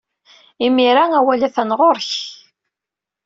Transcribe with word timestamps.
Imir-a, 0.65 1.03
awal 1.19 1.41
atan 1.47 1.71
ɣer-k. 1.79 2.11